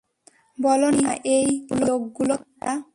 বল 0.59 0.81
না, 0.97 1.11
এই 1.25 1.47
লোকগুলো 1.87 2.35
কারা? 2.37 2.73